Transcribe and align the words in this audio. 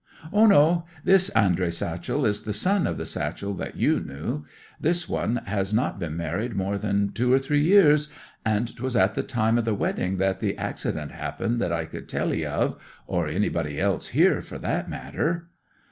'Ah 0.33 0.47
no; 0.47 0.85
this 1.03 1.29
Andrey 1.29 1.71
Satchel 1.71 2.25
is 2.25 2.41
the 2.41 2.53
son 2.55 2.87
of 2.87 2.97
the 2.97 3.05
Satchel 3.05 3.53
that 3.53 3.77
you 3.77 3.99
knew; 3.99 4.45
this 4.79 5.07
one 5.07 5.35
has 5.45 5.75
not 5.75 5.99
been 5.99 6.17
married 6.17 6.55
more 6.55 6.79
than 6.79 7.09
two 7.11 7.31
or 7.31 7.37
three 7.37 7.61
years, 7.61 8.09
and 8.43 8.75
'twas 8.75 8.95
at 8.95 9.13
the 9.13 9.21
time 9.21 9.59
o' 9.59 9.61
the 9.61 9.75
wedding 9.75 10.17
that 10.17 10.39
the 10.39 10.57
accident 10.57 11.11
happened 11.11 11.61
that 11.61 11.71
I 11.71 11.85
could 11.85 12.09
tell 12.09 12.33
'ee 12.33 12.43
of, 12.47 12.81
or 13.05 13.27
anybody 13.27 13.79
else 13.79 14.07
here, 14.07 14.41
for 14.41 14.57
that 14.57 14.89
matter. 14.89 15.49